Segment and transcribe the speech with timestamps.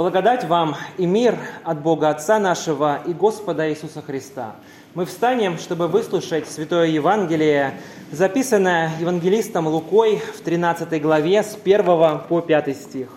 [0.00, 4.56] Благодать вам и мир от Бога Отца нашего и Господа Иисуса Христа.
[4.94, 7.74] Мы встанем, чтобы выслушать Святое Евангелие,
[8.10, 11.84] записанное евангелистом Лукой в 13 главе с 1
[12.30, 13.08] по 5 стих.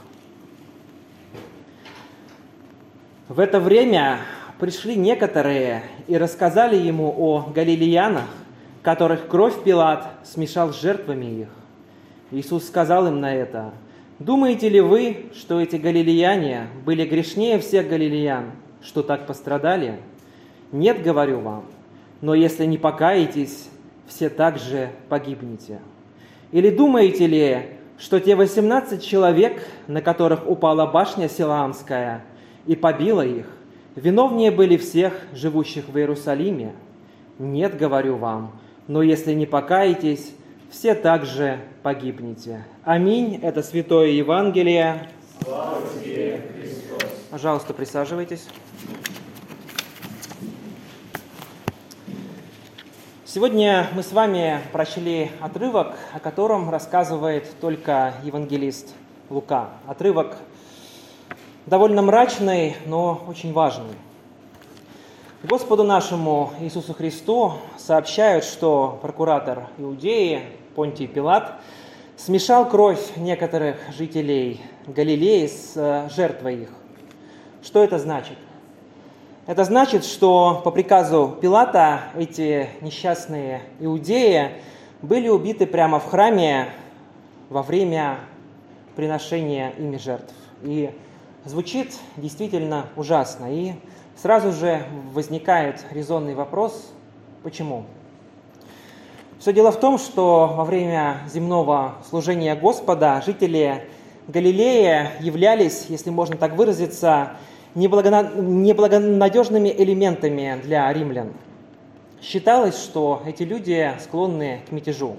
[3.30, 4.20] В это время
[4.60, 8.28] пришли некоторые и рассказали ему о галилеянах,
[8.82, 11.50] которых кровь Пилат смешал с жертвами их.
[12.32, 13.72] Иисус сказал им на это–
[14.26, 20.00] Думаете ли вы, что эти галилеяне были грешнее всех галилеян, что так пострадали?
[20.72, 21.66] Нет, говорю вам,
[22.22, 23.68] но если не покаетесь,
[24.08, 25.82] все также погибнете.
[26.54, 27.64] Или думаете ли,
[27.98, 32.24] что те 18 человек, на которых упала башня Силаамская
[32.66, 33.48] и побила их,
[33.98, 36.72] виновнее были всех, живущих в Иерусалиме?
[37.40, 38.54] Нет, говорю вам,
[38.88, 40.34] но если не покаетесь,
[40.74, 42.66] все также погибнете.
[42.84, 43.40] Аминь.
[43.44, 45.08] Это Святое Евангелие.
[45.44, 47.10] Слава тебе, Христос.
[47.30, 48.48] Пожалуйста, присаживайтесь.
[53.24, 58.94] Сегодня мы с вами прочли отрывок, о котором рассказывает только евангелист
[59.30, 59.70] Лука.
[59.88, 60.38] Отрывок
[61.68, 63.94] довольно мрачный, но очень важный.
[65.44, 71.56] Господу нашему Иисусу Христу сообщают, что прокуратор Иудеи Понтий Пилат
[72.16, 76.70] смешал кровь некоторых жителей Галилеи с э, жертвой их.
[77.62, 78.38] Что это значит?
[79.46, 84.62] Это значит, что по приказу Пилата эти несчастные иудеи
[85.02, 86.70] были убиты прямо в храме
[87.50, 88.20] во время
[88.96, 90.34] приношения ими жертв.
[90.62, 90.90] И
[91.44, 93.54] звучит действительно ужасно.
[93.54, 93.74] И
[94.16, 96.92] сразу же возникает резонный вопрос,
[97.44, 97.86] почему?
[99.40, 103.90] Все дело в том, что во время земного служения Господа жители
[104.28, 107.32] Галилея являлись, если можно так выразиться,
[107.76, 111.34] неблагонадежными элементами для римлян.
[112.22, 115.18] Считалось, что эти люди склонны к мятежу.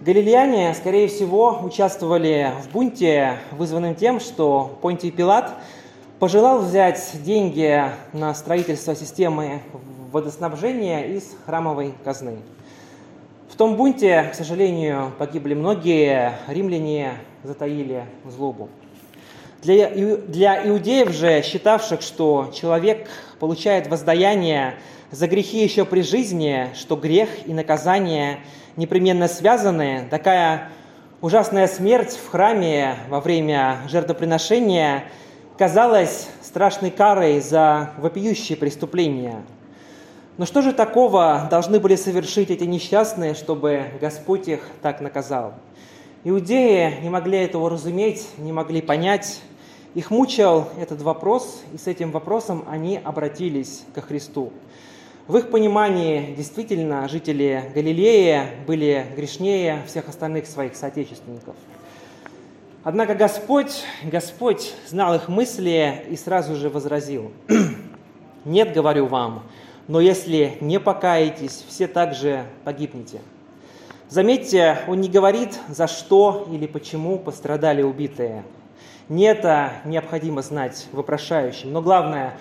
[0.00, 5.52] Галилеяне, скорее всего, участвовали в бунте, вызванном тем, что Понтий Пилат
[6.18, 7.82] пожелал взять деньги
[8.12, 9.60] на строительство системы
[10.12, 12.38] водоснабжения из храмовой казны.
[13.50, 18.68] В том бунте, к сожалению, погибли многие, римляне затаили злобу.
[19.62, 24.74] Для, для иудеев же, считавших, что человек получает воздаяние
[25.10, 28.40] за грехи еще при жизни, что грех и наказание
[28.76, 30.70] непременно связаны, такая
[31.20, 35.04] ужасная смерть в храме во время жертвоприношения
[35.58, 39.42] казалась страшной карой за вопиющие преступления–
[40.38, 45.54] но что же такого должны были совершить эти несчастные, чтобы Господь их так наказал?
[46.24, 49.40] Иудеи не могли этого разуметь, не могли понять.
[49.94, 54.52] Их мучил этот вопрос, и с этим вопросом они обратились ко Христу.
[55.26, 61.54] В их понимании действительно жители Галилеи были грешнее всех остальных своих соотечественников.
[62.86, 67.32] Однако Господь, Господь знал их мысли и сразу же возразил,
[68.44, 69.42] «Нет, говорю вам,
[69.88, 73.18] но если не покаетесь, все также погибнете.
[74.08, 78.44] Заметьте, он не говорит, за что или почему пострадали убитые.
[79.08, 81.72] Не это необходимо знать вопрошающим.
[81.72, 82.38] Но главное,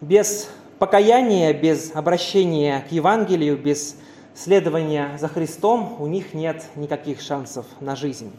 [0.00, 0.48] без
[0.78, 3.96] покаяния, без обращения к Евангелию, без
[4.36, 8.30] следования за Христом у них нет никаких шансов на жизнь.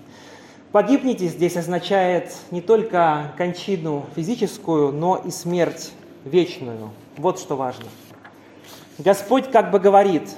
[0.74, 5.94] Погибнете здесь означает не только кончину физическую, но и смерть
[6.26, 6.90] вечную.
[7.16, 7.86] Вот что важно–
[9.00, 10.30] Господь как бы говорит,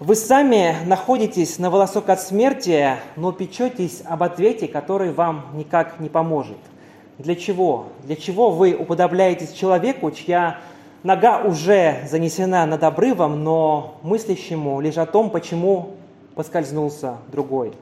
[0.00, 6.08] вы сами находитесь на волосок от смерти, но печетесь об ответе, который вам никак не
[6.08, 6.58] поможет.
[7.18, 7.86] Для чего?
[8.02, 10.58] Для чего вы уподобляетесь человеку, чья
[11.04, 15.90] нога уже занесена над обрывом, но мыслящему лишь о том, почему
[16.34, 17.72] поскользнулся другой?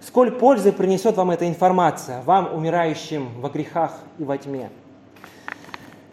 [0.00, 4.70] Сколь пользы принесет вам эта информация, вам, умирающим во грехах и во тьме?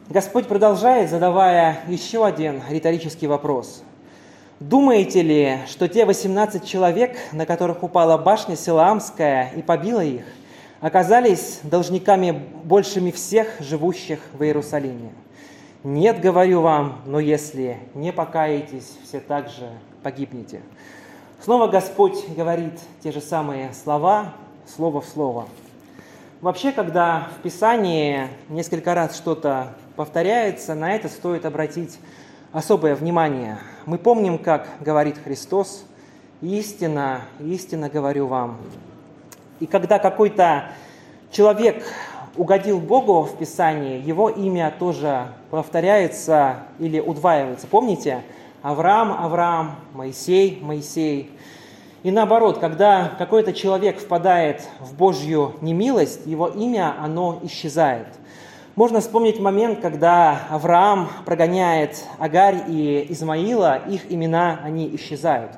[0.09, 3.83] Господь продолжает, задавая еще один риторический вопрос.
[4.59, 10.24] Думаете ли, что те 18 человек, на которых упала башня Силаамская и побила их,
[10.79, 12.31] оказались должниками
[12.63, 15.12] большими всех живущих в Иерусалиме?
[15.83, 19.69] Нет, говорю вам, но если не покаетесь, все также
[20.01, 20.62] погибнете.
[21.44, 24.31] Снова Господь говорит те же самые слова,
[24.66, 25.45] слово в слово.
[26.40, 32.00] Вообще, когда в Писании несколько раз что-то повторяется, на это стоит обратить
[32.54, 33.57] особое внимание.
[33.86, 35.84] Мы помним, как говорит Христос,
[36.40, 38.57] истина, истинно говорю вам.
[39.60, 40.69] И когда какой-то
[41.30, 41.84] человек
[42.38, 47.68] угодил Богу в Писании, его имя тоже повторяется или удваивается.
[47.68, 48.24] Помните?
[48.63, 51.30] Авраам, Авраам, Моисей, Моисей.
[52.01, 58.07] И наоборот, когда какой-то человек впадает в Божью немилость, его имя, оно исчезает.
[58.75, 65.51] Можно вспомнить момент, когда Авраам прогоняет Агарь и Измаила, их имена, они исчезают.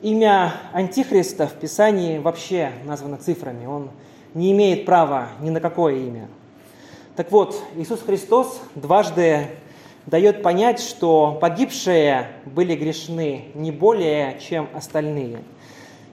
[0.00, 3.66] Имя Антихриста в Писании вообще названо цифрами.
[3.66, 3.90] Он
[4.34, 6.28] не имеет права ни на какое имя.
[7.16, 9.48] Так вот, Иисус Христос дважды
[10.08, 15.42] дает понять, что погибшие были грешны не более, чем остальные.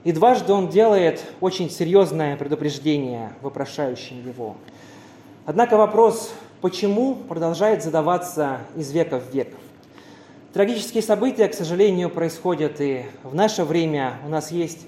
[0.04, 4.58] И дважды он делает очень серьезное предупреждение вопрошающим его.
[5.46, 9.54] Однако вопрос, почему, продолжает задаваться из века в век.
[10.54, 14.20] Трагические события, к сожалению, происходят и в наше время.
[14.26, 14.88] У нас есть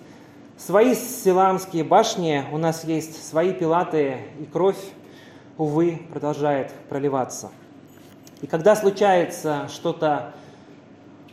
[0.57, 4.77] свои силамские башни, у нас есть свои пилаты, и кровь,
[5.57, 7.51] увы, продолжает проливаться.
[8.41, 10.33] И когда случается что-то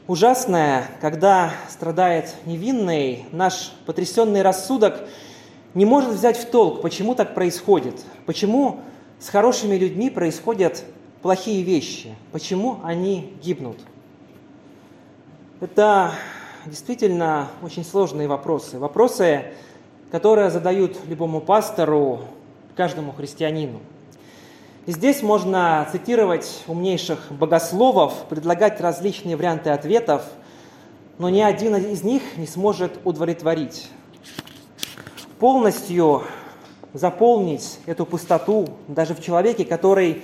[0.07, 5.03] ужасное, когда страдает невинный, наш потрясенный рассудок
[5.75, 8.81] не может взять в толк, почему так происходит, почему
[9.19, 10.85] с хорошими людьми происходят
[11.21, 13.79] плохие вещи, почему они гибнут.
[15.61, 16.13] Это
[16.67, 18.79] действительно очень сложные вопросы.
[18.79, 19.45] Вопросы,
[20.11, 22.21] которые задают любому пастору,
[22.77, 23.81] каждому христианину.
[24.87, 30.25] Здесь можно цитировать умнейших богословов, предлагать различные варианты ответов,
[31.17, 33.89] но ни один из них не сможет удовлетворить.
[35.39, 36.25] Полностью
[36.93, 40.23] заполнить эту пустоту даже в человеке, который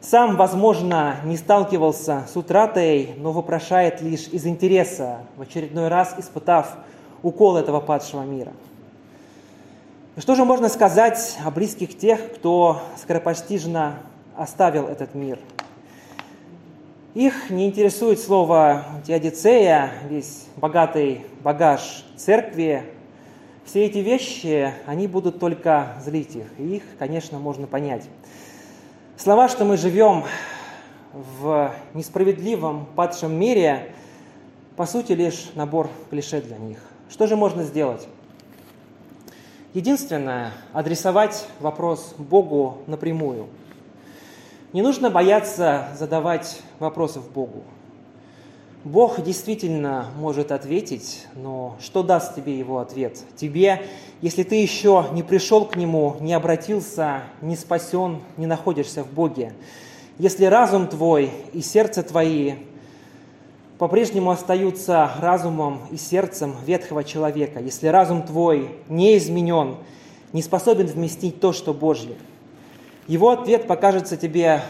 [0.00, 6.76] сам, возможно, не сталкивался с утратой, но вопрошает лишь из интереса, в очередной раз испытав
[7.24, 8.52] укол этого падшего мира.
[10.16, 13.98] И что же можно сказать о близких тех, кто скоропостижно
[14.34, 15.38] оставил этот мир?
[17.12, 22.82] Их не интересует слово теодицея, весь богатый багаж церкви.
[23.66, 28.04] Все эти вещи, они будут только злить их, и их, конечно, можно понять.
[29.18, 30.24] Слова, что мы живем
[31.12, 33.92] в несправедливом, падшем мире,
[34.76, 36.78] по сути, лишь набор клише для них.
[37.10, 38.08] Что же можно сделать?
[39.76, 43.46] Единственное– адресовать вопрос Богу напрямую.
[44.72, 47.62] Не нужно бояться задавать вопросов Богу.
[48.84, 53.18] Бог действительно может ответить, но что даст тебе его ответ?
[53.36, 53.82] Тебе,
[54.22, 59.52] если ты еще не пришел к нему, не обратился, не спасен, не находишься в Боге.
[60.16, 62.54] Если разум твой и сердце твои
[63.78, 69.76] по-прежнему остаются разумом и сердцем ветхого человека, если разум твой не изменен,
[70.32, 72.16] не способен вместить то, что Божье,
[73.06, 74.62] его ответ покажется тебе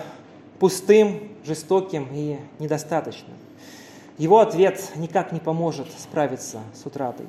[0.58, 3.37] пустым, жестоким и недостаточным
[4.19, 7.26] его ответ никак не поможет справиться с утратой.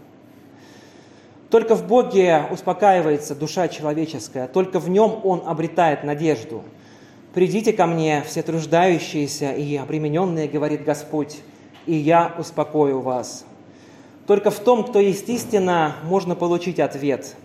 [1.50, 6.64] Только в Боге успокаивается душа человеческая, только в нем он обретает надежду.
[7.34, 11.38] «Придите ко мне, все труждающиеся и обремененные,— говорит Господь,—
[11.88, 13.46] и я успокою вас».
[14.28, 17.36] Только в том, кто есть истина, можно получить ответ.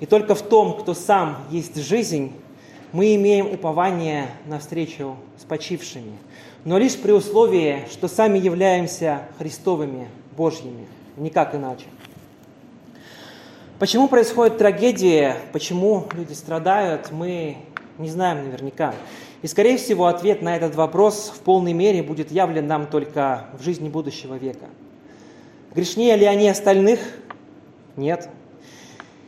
[0.00, 2.32] И только в том, кто сам есть жизнь,
[2.92, 6.16] мы имеем упование на встречу с почившими–
[6.64, 10.86] но лишь при условии, что сами являемся Христовыми, Божьими,
[11.16, 11.86] никак иначе.
[13.78, 17.58] Почему происходят трагедии, почему люди страдают, мы
[17.96, 18.92] не знаем наверняка.
[19.42, 23.62] И, скорее всего, ответ на этот вопрос в полной мере будет явлен нам только в
[23.62, 24.66] жизни будущего века.
[25.74, 27.00] Грешнее ли они остальных?
[27.96, 28.28] Нет.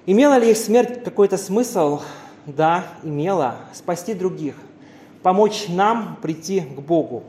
[0.07, 2.01] Имела ли их смерть какой-то смысл?
[2.47, 3.57] Да, имела.
[3.73, 4.55] Спасти других
[5.23, 7.25] помочь нам прийти к Богу.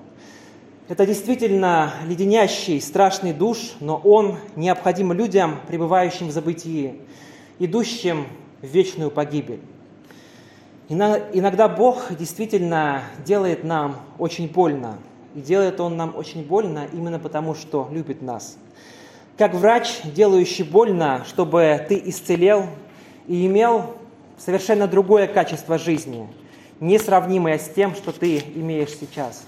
[0.88, 6.96] Это действительно леденящий, страшный душ, но он необходим людям, пребывающим в забытии,
[7.60, 8.28] идущим
[8.62, 9.62] в вечную погибель.
[10.90, 14.98] Иногда Бог действительно делает нам очень больно.
[15.36, 18.58] И делает Он нам очень больно именно потому, что любит нас.
[19.38, 22.66] Как врач, делающий больно, чтобы ты исцелел
[23.28, 23.96] и имел
[24.38, 26.28] совершенно другое качество жизни–
[26.82, 29.44] несравнимое с тем, что ты имеешь сейчас.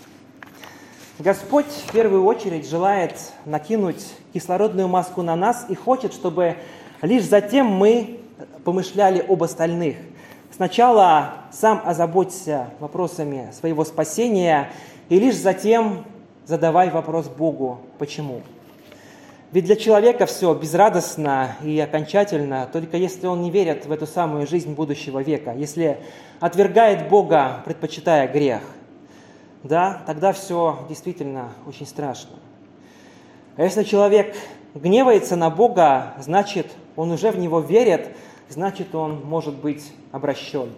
[1.20, 6.58] Господь в первую очередь желает накинуть кислородную маску на нас и хочет, чтобы
[7.02, 8.20] лишь затем мы
[8.64, 9.98] помышляли об остальных.
[10.56, 14.70] Сначала сам озаботься вопросами своего спасения,
[15.10, 16.06] и лишь затем
[16.46, 18.42] задавай вопрос Богу, почему.
[19.52, 24.46] Ведь для человека все безрадостно и окончательно, только если он не верит в эту самую
[24.46, 25.98] жизнь будущего века, если
[26.40, 28.62] отвергает Бога, предпочитая грех,
[29.64, 32.36] да, тогда все действительно очень страшно.
[33.58, 34.36] А если человек
[34.76, 38.16] гневается на Бога, значит, он уже в Него верит,
[38.50, 40.70] значит, он может быть обращен.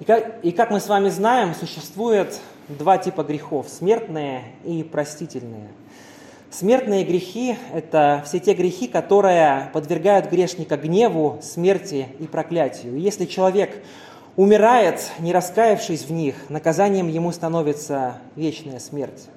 [0.00, 5.68] И как, и как мы с вами знаем, существует два типа грехов– смертные и простительные.
[6.50, 12.98] Смертные грехи– это все те грехи, которые подвергают грешника гневу, смерти и проклятию.
[12.98, 13.82] Если человек
[14.36, 19.28] умирает, не раскаявшись в них, наказанием ему становится вечная смерть.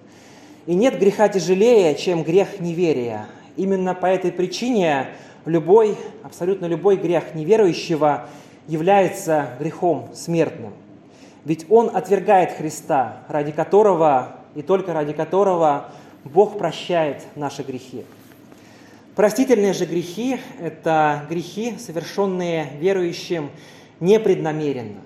[0.65, 3.27] И нет греха тяжелее, чем грех неверия.
[3.55, 5.07] Именно по этой причине
[5.45, 8.27] любой, абсолютно любой грех неверующего
[8.67, 10.73] является грехом смертным.
[11.43, 15.91] Ведь он отвергает Христа, ради которого и только ради которого
[16.23, 18.03] Бог прощает наши грехи.
[19.15, 23.51] Простительные же грехи– это грехи, совершенные верующим
[23.99, 24.99] непреднамеренно.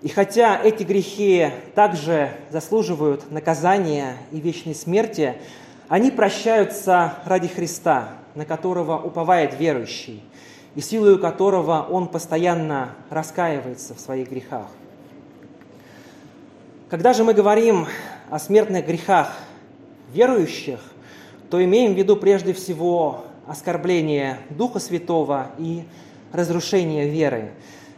[0.00, 5.34] И хотя эти грехи также заслуживают наказания и вечной смерти,
[5.88, 10.22] они прощаются ради Христа, на которого уповает верующий,
[10.74, 14.68] и силою которого он постоянно раскаивается в своих грехах.
[16.88, 17.86] Когда же мы говорим
[18.30, 19.34] о смертных грехах
[20.12, 20.80] верующих,
[21.50, 25.84] то имеем в виду прежде всего оскорбление Духа Святого и
[26.32, 27.52] разрушение веры.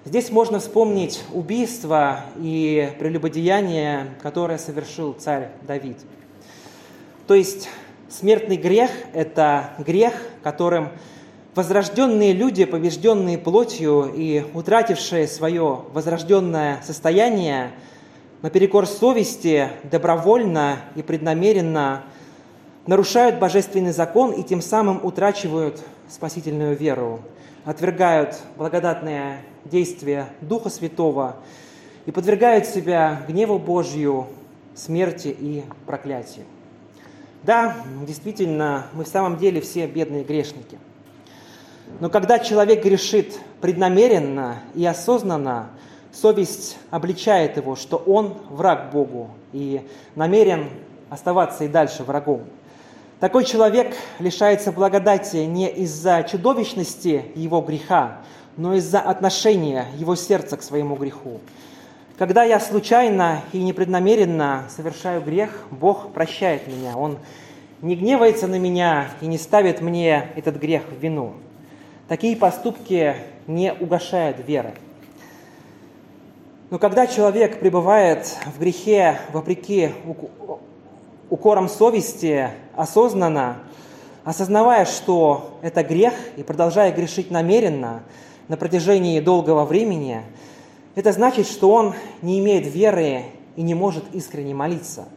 [0.04, 5.96] Здесь можно вспомнить убийство и прелюбодеяние, которое совершил царь Давид.
[7.26, 7.68] То есть
[8.18, 10.90] смертный грех– это грех, которым
[11.54, 17.70] возрожденные люди, побежденные плотью и утратившие свое возрожденное состояние–
[18.44, 22.02] наперекор совести добровольно и преднамеренно
[22.86, 25.80] нарушают божественный закон и тем самым утрачивают
[26.10, 27.22] спасительную веру,
[27.64, 31.36] отвергают благодатное действие Духа Святого
[32.04, 34.26] и подвергают себя гневу Божью,
[34.74, 36.44] смерти и проклятию.
[37.44, 40.78] Да, действительно, мы в самом деле все бедные грешники.
[42.00, 45.68] Но когда человек грешит преднамеренно и осознанно,
[46.10, 50.70] совесть обличает его, что он враг Богу и намерен
[51.10, 52.44] оставаться и дальше врагом.
[53.20, 58.20] Такой человек лишается благодати не из-за чудовищности его греха,
[58.56, 61.40] но из-за отношения его сердца к своему греху.
[62.16, 66.96] Когда я случайно и непреднамеренно совершаю грех, Бог прощает меня.
[66.96, 67.18] Он
[67.82, 71.32] не гневается на меня и не ставит мне этот грех в вину.
[72.06, 73.16] Такие поступки
[73.48, 74.74] не угошают веры.
[76.70, 79.90] Но когда человек пребывает в грехе вопреки
[81.30, 83.56] укорам совести, осознанно,
[84.22, 88.04] осознавая, что это грех, и продолжая грешить намеренно
[88.46, 90.22] на протяжении долгого времени,
[90.94, 93.24] это значит, что он не имеет веры
[93.56, 95.08] и не может искренне молиться.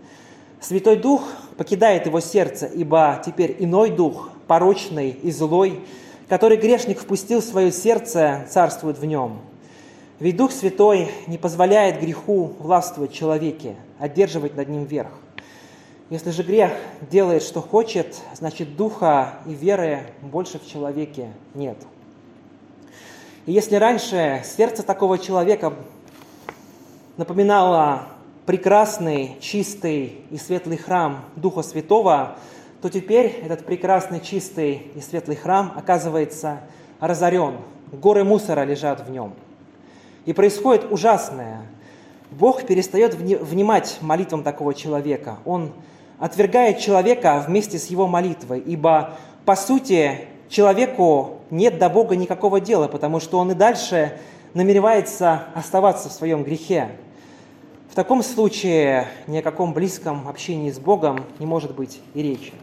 [0.60, 1.24] Святой Дух
[1.58, 5.82] покидает его сердце, ибо теперь иной дух, порочный и злой,
[6.30, 9.40] который грешник впустил в свое сердце, царствует в нем–
[10.20, 15.12] ведь Дух Святой не позволяет греху властвовать человеке, одерживать над ним верх.
[16.10, 16.72] Если же грех
[17.12, 21.78] делает, что хочет, значит духа и веры больше в человеке нет.
[23.48, 25.74] И если раньше сердце такого человека
[27.18, 28.04] напоминало
[28.46, 32.36] прекрасный, чистый и светлый храм Духа Святого,
[32.84, 36.60] то теперь этот прекрасный, чистый и светлый храм оказывается
[37.00, 37.56] разорен.
[37.92, 39.34] Горы мусора лежат в нем–
[40.28, 41.62] и происходит ужасное.
[42.32, 45.38] Бог перестает внимать молитвам такого человека.
[45.46, 45.72] Он
[46.20, 49.14] отвергает человека вместе с его молитвой, ибо,
[49.46, 54.18] по сути, человеку нет до Бога никакого дела, потому что он и дальше
[54.54, 56.90] намеревается оставаться в своем грехе.
[57.90, 62.54] В таком случае ни о каком близком общении с Богом не может быть и речи.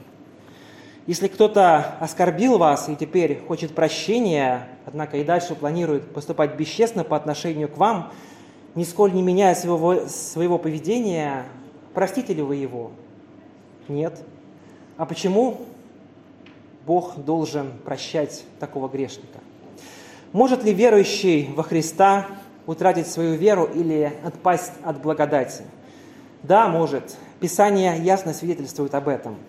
[1.07, 7.17] Если кто-то оскорбил вас и теперь хочет прощения, однако и дальше планирует поступать бесчестно по
[7.17, 8.11] отношению к вам,
[8.75, 11.45] нисколь не меняя своего, своего поведения,
[11.93, 12.91] простите ли вы его?
[13.89, 14.23] Нет.
[14.97, 15.61] А почему
[16.87, 19.39] Бог должен прощать такого грешника?
[20.33, 22.27] Может ли верующий во Христа
[22.67, 25.65] утратить свою веру или отпасть от благодати?
[26.43, 27.17] Да, может.
[27.41, 29.37] Писание ясно свидетельствует об этом–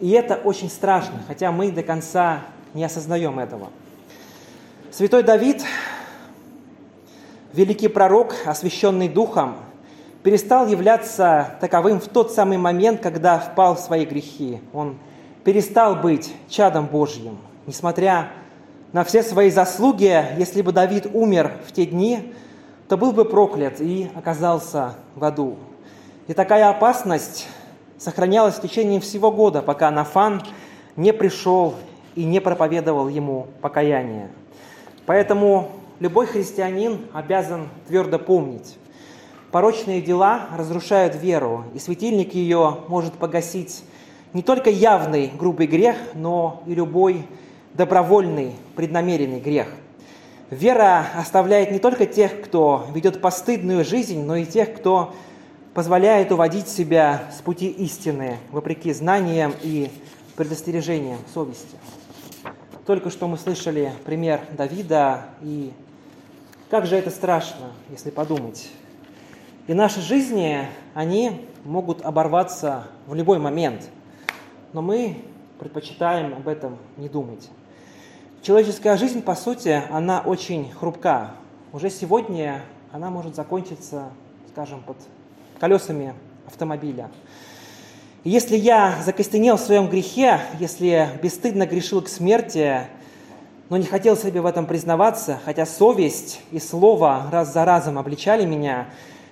[0.00, 2.40] и это очень страшно, хотя мы до конца
[2.74, 3.68] не осознаем этого.
[4.90, 5.64] Святой Давид,
[7.54, 9.56] великий пророк, освященный Духом,
[10.22, 14.60] перестал являться таковым в тот самый момент, когда впал в свои грехи.
[14.74, 14.98] Он
[15.46, 17.38] перестал быть чадом Божьим,
[17.68, 18.30] несмотря
[18.92, 22.32] на все свои заслуги, если бы Давид умер в те дни,
[22.88, 25.56] то был бы проклят и оказался в аду.
[26.26, 27.46] И такая опасность
[27.96, 30.42] сохранялась в течение всего года, пока Нафан
[30.96, 31.76] не пришел
[32.16, 34.30] и не проповедовал ему покаяние.
[35.06, 38.78] Поэтому любой христианин обязан твердо помнить,
[39.52, 43.84] порочные дела разрушают веру, и светильник ее может погасить
[44.36, 47.26] не только явный грубый грех, но и любой
[47.72, 49.68] добровольный, преднамеренный грех.
[50.50, 55.14] Вера оставляет не только тех, кто ведет постыдную жизнь, но и тех, кто
[55.72, 59.90] позволяет уводить себя с пути истины, вопреки знаниям и
[60.36, 61.78] предостережениям совести.
[62.84, 65.72] Только что мы слышали пример Давида, и
[66.68, 68.68] как же это страшно, если подумать.
[69.66, 73.88] И наши жизни, они могут оборваться в любой момент,
[74.76, 75.16] но мы
[75.58, 77.48] предпочитаем об этом не думать.
[78.42, 81.30] Человеческая жизнь, по сути, она очень хрупка.
[81.72, 82.60] Уже сегодня
[82.92, 84.10] она может закончиться,
[84.52, 84.98] скажем, под
[85.58, 86.12] колесами
[86.46, 87.08] автомобиля.
[88.22, 92.82] Если я закостенел в своем грехе, если бесстыдно грешил к смерти,
[93.70, 98.44] но не хотел себе в этом признаваться, хотя совесть и слово раз за разом обличали
[98.44, 98.88] меня,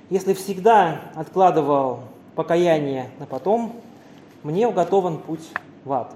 [0.08, 2.00] если всегда откладывал
[2.34, 3.74] покаяние на потом,
[4.44, 5.48] мне уготован путь
[5.84, 6.14] в ад.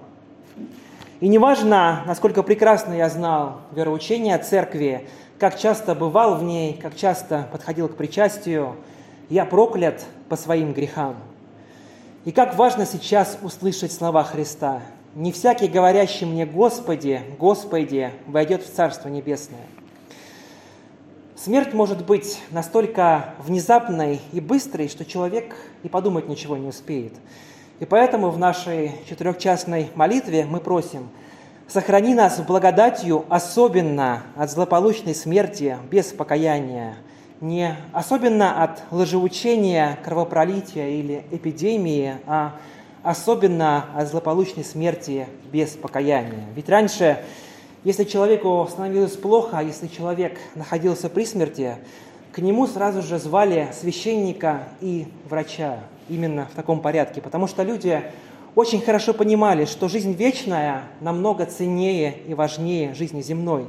[1.21, 5.09] И неважно, насколько прекрасно я знал вероучение церкви,
[5.39, 8.77] как часто бывал в ней, как часто подходил к причастию,
[9.31, 11.17] я проклят по своим грехам.
[12.25, 14.83] И как важно сейчас услышать слова Христа.
[15.15, 19.67] «Не всякий, говорящий мне Господи, Господи, войдет в Царство Небесное».
[21.35, 27.15] Смерть может быть настолько внезапной и быстрой, что человек и подумать ничего не успеет–
[27.81, 31.09] и поэтому в нашей четырехчастной молитве мы просим,
[31.69, 36.97] сохрани нас благодатью особенно от злополучной смерти без покаяния,
[37.41, 42.57] не особенно от лжеучения, кровопролития или эпидемии, а
[43.05, 46.47] особенно от злополучной смерти без покаяния.
[46.57, 47.23] Ведь раньше,
[47.85, 51.77] если человеку становилось плохо, если человек находился при смерти,
[52.39, 58.01] к нему сразу же звали священника и врача именно в таком порядке, потому что люди
[58.55, 63.67] очень хорошо понимали, что жизнь вечная намного ценнее и важнее жизни земной.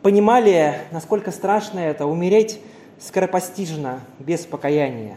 [0.00, 2.60] Понимали, насколько страшно это умереть
[3.00, 5.16] скоропостижно, без покаяния.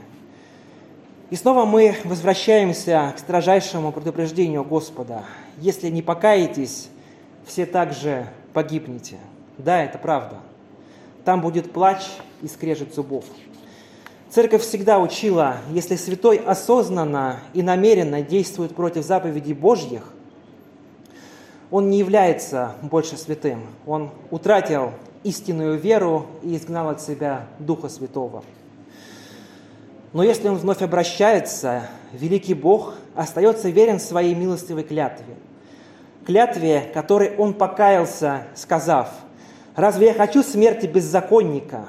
[1.30, 5.26] И снова мы возвращаемся к строжайшему предупреждению Господа.
[5.60, 6.90] Если не покаетесь,
[7.46, 9.18] все также погибнете.
[9.60, 10.38] Да, это правда.
[11.24, 12.02] Там будет плач
[12.42, 13.26] и скрежет зубов.
[14.30, 20.04] Церковь всегда учила, если святой осознанно и намеренно действует против заповедей Божьих,
[21.70, 23.62] он не является больше святым.
[23.86, 24.92] Он утратил
[25.24, 28.44] истинную веру и изгнал от себя Духа Святого.
[30.14, 35.36] Но если он вновь обращается, великий Бог остается верен своей милостивой клятве.
[36.26, 39.10] Клятве, которой он покаялся, сказав,
[39.76, 41.86] «Разве я хочу смерти беззаконника,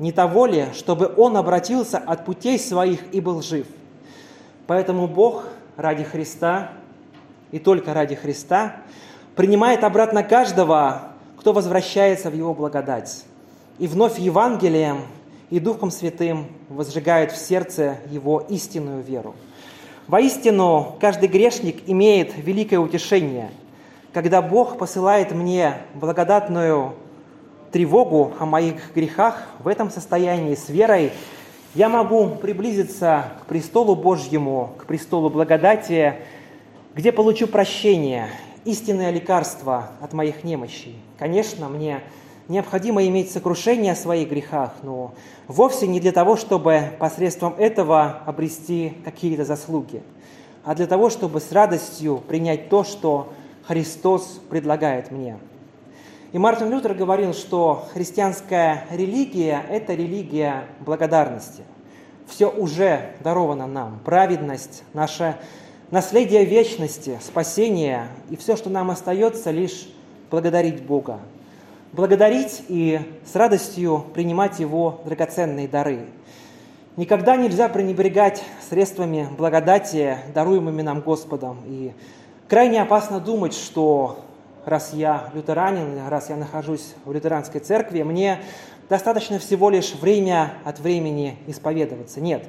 [0.00, 3.66] не того ли, чтобы он обратился от путей своих и был жив.
[4.66, 5.44] Поэтому Бог
[5.76, 6.72] ради Христа
[7.52, 8.76] и только ради Христа
[9.36, 11.02] принимает обратно каждого,
[11.36, 13.24] кто возвращается в Его благодать.
[13.78, 15.02] И вновь Евангелием
[15.50, 19.34] и Духом Святым возжигает в сердце его истинную веру.
[20.06, 23.50] Воистину, каждый грешник имеет великое утешение,
[24.14, 26.94] когда Бог посылает мне благодатную
[27.72, 31.12] тревогу о моих грехах, в этом состоянии с верой
[31.74, 36.14] я могу приблизиться к престолу Божьему, к престолу благодати,
[36.94, 38.28] где получу прощение,
[38.64, 40.96] истинное лекарство от моих немощей.
[41.18, 42.00] Конечно, мне
[42.48, 45.14] необходимо иметь сокрушение о своих грехах, но
[45.46, 50.02] вовсе не для того, чтобы посредством этого обрести какие-то заслуги,
[50.64, 53.32] а для того, чтобы с радостью принять то, что
[53.68, 55.38] Христос предлагает мне–
[56.32, 61.62] и Мартин Лютер говорил, что христианская религия– это религия благодарности.
[62.28, 63.98] Все уже даровано нам.
[64.04, 65.36] Праведность, наше
[65.90, 68.06] наследие вечности, спасение.
[68.30, 69.88] И все, что нам остается, лишь
[70.30, 71.18] благодарить Бога.
[71.92, 76.06] Благодарить и с радостью принимать Его драгоценные дары.
[76.96, 81.58] Никогда нельзя пренебрегать средствами благодати, даруемыми нам Господом.
[81.66, 81.90] И
[82.48, 84.20] крайне опасно думать, что
[84.64, 88.40] раз я лютеранин, раз я нахожусь в лютеранской церкви, мне
[88.88, 92.20] достаточно всего лишь время от времени исповедоваться.
[92.20, 92.44] Нет.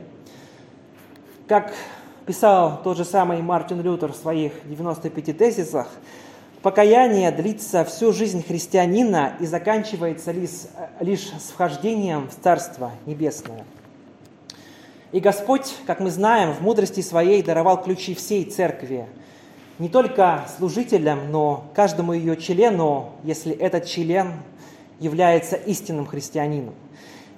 [1.47, 1.73] Как
[2.25, 5.87] писал тот же самый Мартин Лютер в своих 95 тезисах,
[6.61, 10.51] покаяние длится всю жизнь христианина и заканчивается лишь,
[10.99, 13.65] лишь с вхождением в Царство Небесное.
[15.11, 19.07] И Господь, как мы знаем, в мудрости своей даровал ключи всей церкви,
[19.81, 24.33] не только служителям, но каждому ее члену, если этот член
[24.99, 26.75] является истинным христианином.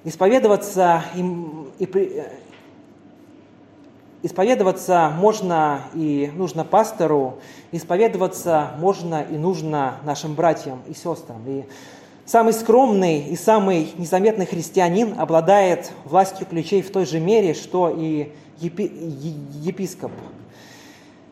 [0.04, 2.22] Исповедоваться им и
[4.22, 7.38] Исповедоваться можно и нужно пастору,
[7.72, 11.42] исповедоваться можно и нужно нашим братьям и сестрам.
[11.46, 11.64] И
[12.24, 18.32] самый скромный и самый незаметный христианин обладает властью ключей в той же мере, что и
[18.60, 18.90] епи
[19.62, 20.12] епископ.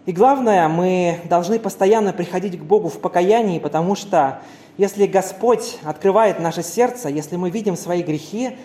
[0.05, 4.41] И главное, мы должны постоянно приходить к Богу в покаянии, потому что
[4.77, 8.57] если Господь открывает наше сердце, если мы видим свои грехи,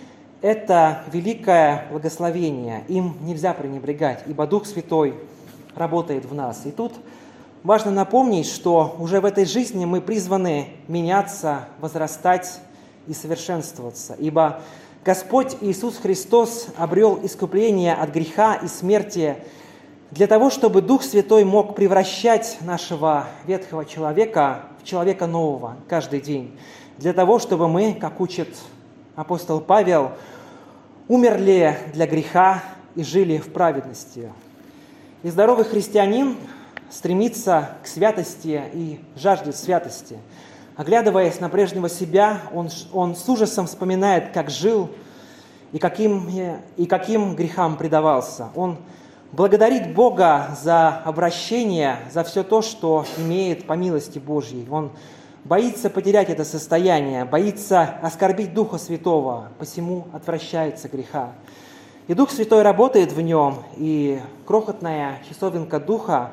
[0.42, 2.84] это великое благословение.
[2.88, 5.14] Им нельзя пренебрегать, ибо Дух Святой
[5.76, 6.66] работает в нас.
[6.66, 6.94] И тут
[7.64, 12.62] важно напомнить, что уже в этой жизни мы призваны меняться, возрастать
[13.08, 14.16] и совершенствоваться.
[14.18, 14.62] Ибо
[15.06, 19.38] Господь Иисус Христос обрел искупление от греха и смерти
[20.12, 26.58] для того, чтобы Дух Святой мог превращать нашего ветхого человека в человека нового каждый день.
[26.98, 28.50] Для того, чтобы мы, как учит
[29.16, 30.12] апостол Павел,
[31.08, 32.64] умерли для греха
[32.96, 34.32] и жили в праведности.
[35.24, 36.38] И здоровый христианин
[36.90, 40.18] стремится к святости и жаждет святости.
[40.78, 44.90] Оглядываясь на прежнего себя, он, он с ужасом вспоминает, как жил
[45.74, 46.30] и каким,
[46.78, 48.50] и каким грехам предавался.
[48.56, 48.78] Он
[49.32, 54.68] благодарит Бога за обращение, за все то, что имеет по милости Божьей.
[54.70, 54.92] Он
[55.44, 61.32] боится потерять это состояние, боится оскорбить Духа Святого, посему отвращается греха.
[62.08, 66.32] И Дух Святой работает в нем, и крохотная часовенка Духа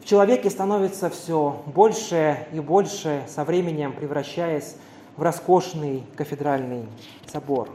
[0.00, 4.76] в человеке становится все больше и больше, со временем превращаясь
[5.16, 6.86] в роскошный кафедральный
[7.26, 7.68] собор.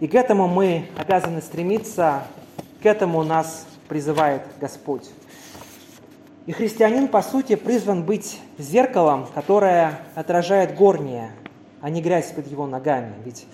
[0.00, 2.22] И к этому мы обязаны стремиться,
[2.82, 5.10] к этому нас призывает Господь.
[6.46, 11.32] И христианин, по сути, призван быть зеркалом, которое отражает горнее,
[11.80, 13.14] а не грязь под его ногами.
[13.24, 13.46] Ведь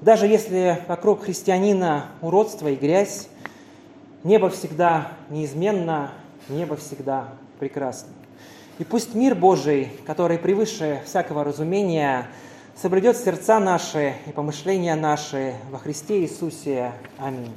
[0.00, 3.28] даже если вокруг христианина уродство и грязь,
[4.24, 6.12] небо всегда неизменно,
[6.48, 8.08] небо всегда прекрасно.
[8.78, 12.28] И пусть мир Божий, который превыше всякого разумения,
[12.76, 16.92] соблюдет сердца наши и помышления наши во Христе Иисусе.
[17.18, 17.52] Аминь.